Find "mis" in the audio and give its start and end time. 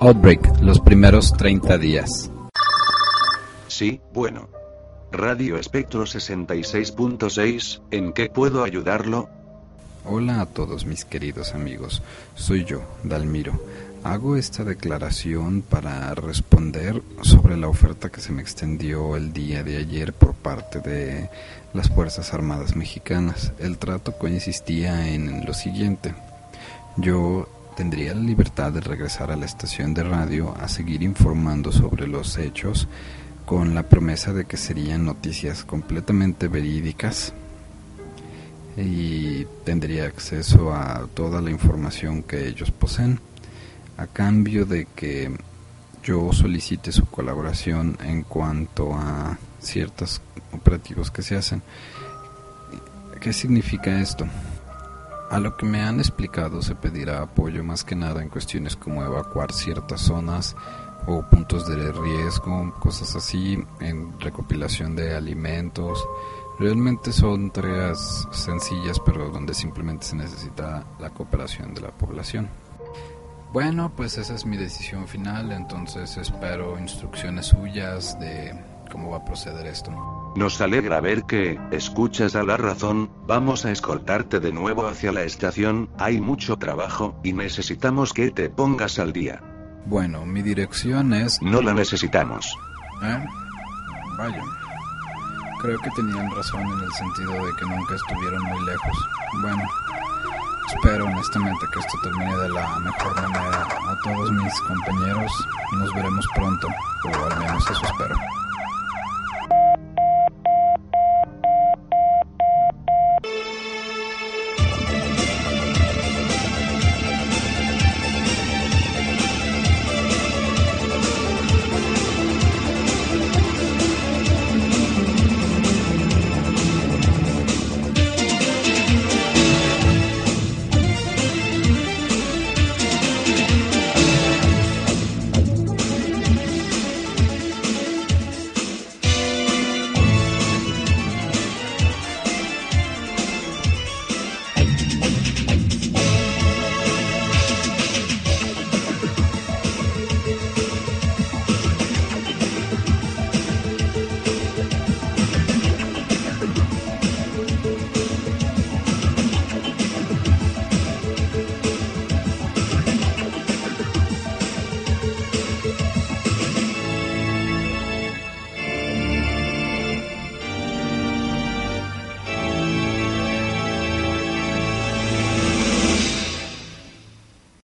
10.86-11.04, 104.30-104.60